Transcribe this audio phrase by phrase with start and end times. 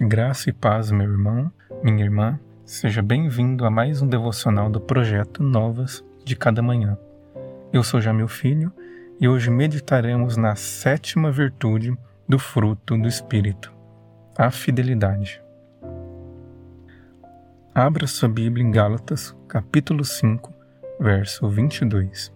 [0.00, 5.40] Graça e paz, meu irmão, minha irmã, seja bem-vindo a mais um devocional do projeto
[5.40, 6.98] Novas de Cada Manhã.
[7.72, 8.72] Eu sou Jamil Filho
[9.20, 11.96] e hoje meditaremos na sétima virtude
[12.28, 13.72] do fruto do Espírito,
[14.36, 15.40] a fidelidade.
[17.72, 20.52] Abra sua Bíblia em Gálatas, capítulo 5,
[20.98, 22.32] verso 22.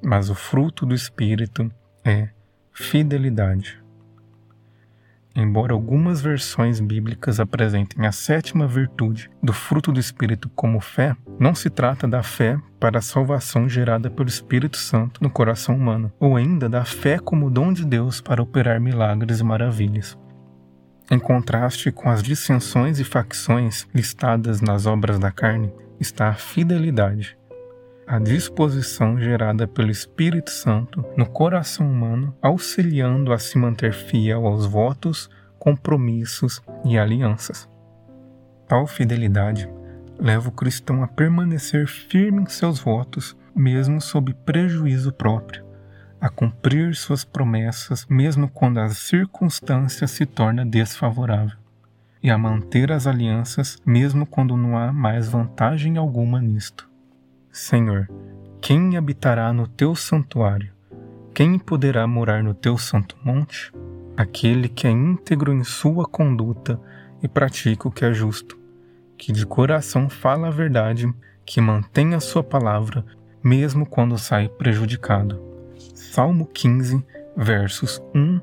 [0.00, 1.68] Mas o fruto do Espírito
[2.04, 2.28] é
[2.72, 3.81] fidelidade.
[5.34, 11.54] Embora algumas versões bíblicas apresentem a sétima virtude do fruto do Espírito como fé, não
[11.54, 16.36] se trata da fé para a salvação gerada pelo Espírito Santo no coração humano, ou
[16.36, 20.18] ainda da fé como dom de Deus para operar milagres e maravilhas.
[21.10, 27.38] Em contraste com as dissensões e facções listadas nas obras da carne, está a fidelidade,
[28.12, 34.66] a disposição gerada pelo Espírito Santo no coração humano, auxiliando a se manter fiel aos
[34.66, 37.66] votos, compromissos e alianças.
[38.68, 39.66] Tal fidelidade
[40.18, 45.64] leva o cristão a permanecer firme em seus votos, mesmo sob prejuízo próprio,
[46.20, 51.56] a cumprir suas promessas, mesmo quando a circunstância se torna desfavorável,
[52.22, 56.91] e a manter as alianças, mesmo quando não há mais vantagem alguma nisto.
[57.52, 58.08] Senhor,
[58.62, 60.72] quem habitará no teu santuário?
[61.34, 63.70] Quem poderá morar no teu santo monte?
[64.16, 66.80] Aquele que é íntegro em sua conduta
[67.22, 68.58] e pratica o que é justo,
[69.18, 71.12] que de coração fala a verdade,
[71.44, 73.04] que mantém a sua palavra,
[73.44, 75.38] mesmo quando sai prejudicado.
[75.94, 77.04] Salmo 15,
[77.36, 78.40] versos 1,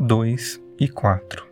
[0.00, 1.46] 2 e 4.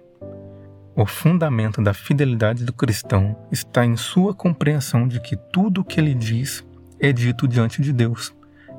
[0.96, 6.00] O fundamento da fidelidade do cristão está em sua compreensão de que tudo o que
[6.00, 6.66] ele diz
[7.00, 8.34] é dito diante de Deus,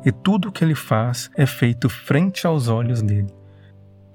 [0.05, 3.33] e tudo o que ele faz é feito frente aos olhos dele.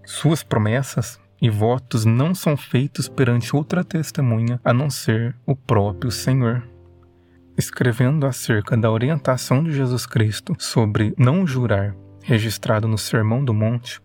[0.05, 6.11] Suas promessas e votos não são feitos perante outra testemunha a não ser o próprio
[6.11, 6.63] Senhor.
[7.59, 14.01] Escrevendo acerca da orientação de Jesus Cristo sobre não jurar, registrado no Sermão do Monte,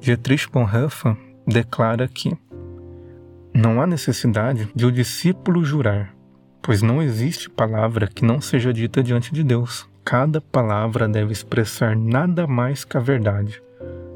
[0.00, 1.16] Dietrich Bonhoeffer
[1.46, 2.36] declara que
[3.52, 6.14] não há necessidade de o discípulo jurar,
[6.68, 9.88] pois não existe palavra que não seja dita diante de Deus.
[10.04, 13.62] Cada palavra deve expressar nada mais que a verdade,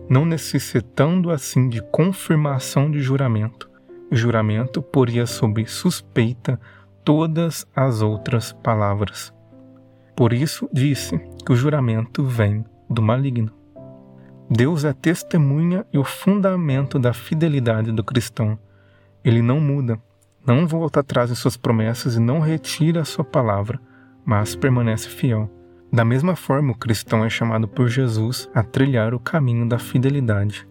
[0.07, 3.71] não necessitando assim de confirmação de juramento.
[4.11, 6.61] O juramento poria sob suspeita
[7.03, 9.33] todas as outras palavras.
[10.15, 13.51] Por isso disse que o juramento vem do maligno.
[14.51, 18.59] Deus é testemunha e o fundamento da fidelidade do cristão.
[19.25, 19.99] Ele não muda,
[20.45, 23.81] não volta atrás em suas promessas e não retira a sua palavra,
[24.25, 25.51] mas permanece fiel.
[25.93, 30.67] Da mesma forma, o cristão é chamado por Jesus a trilhar o caminho da fidelidade.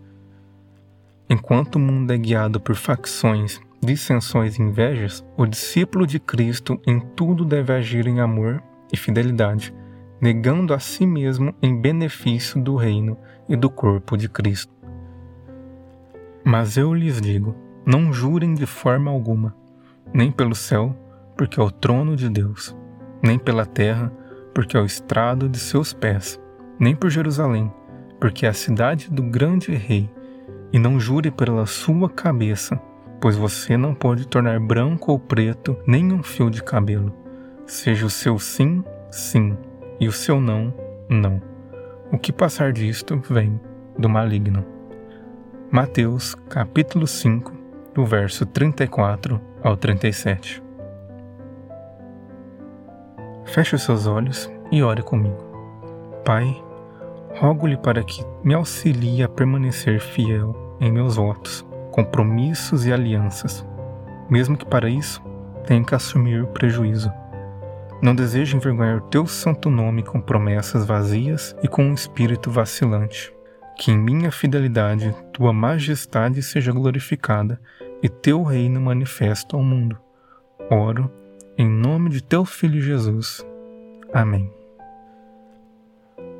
[1.29, 6.99] Enquanto o mundo é guiado por facções, dissensões e invejas, o discípulo de Cristo em
[6.99, 8.61] tudo deve agir em amor
[8.91, 9.73] e fidelidade,
[10.19, 13.17] negando a si mesmo em benefício do reino
[13.47, 14.73] e do corpo de Cristo.
[16.43, 17.55] Mas eu lhes digo:
[17.85, 19.55] não jurem de forma alguma,
[20.13, 20.95] nem pelo céu,
[21.37, 22.75] porque é o trono de Deus,
[23.23, 24.11] nem pela terra,
[24.53, 26.39] porque é o estrado de seus pés,
[26.79, 27.71] nem por Jerusalém,
[28.19, 30.09] porque é a cidade do grande rei,
[30.73, 32.79] e não jure pela sua cabeça,
[33.19, 37.13] pois você não pode tornar branco ou preto nem um fio de cabelo.
[37.65, 39.57] Seja o seu sim, sim,
[39.99, 40.73] e o seu não,
[41.09, 41.41] não.
[42.11, 43.59] O que passar disto vem
[43.97, 44.65] do maligno.
[45.71, 47.53] Mateus capítulo 5,
[47.93, 50.63] do verso 34 ao 37.
[53.45, 55.43] Feche os seus olhos e ore comigo.
[56.23, 56.55] Pai,
[57.35, 63.65] rogo-lhe para que me auxilie a permanecer fiel em meus votos, compromissos e alianças,
[64.29, 65.21] mesmo que para isso
[65.65, 67.11] tenha que assumir o prejuízo.
[68.01, 73.33] Não desejo envergonhar o teu santo nome com promessas vazias e com um espírito vacilante.
[73.81, 77.59] Que em minha fidelidade tua majestade seja glorificada
[78.03, 79.97] e teu reino manifesto ao mundo.
[80.69, 81.11] Oro
[81.57, 83.43] em nome de teu Filho Jesus.
[84.13, 84.53] Amém.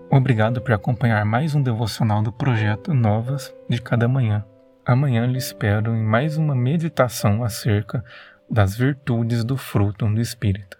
[0.08, 4.46] Obrigado por acompanhar mais um devocional do projeto Novas de Cada Manhã.
[4.86, 8.06] Amanhã lhe espero em mais uma meditação acerca
[8.48, 10.78] das virtudes do fruto do Espírito.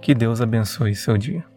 [0.00, 1.55] Que Deus abençoe seu dia.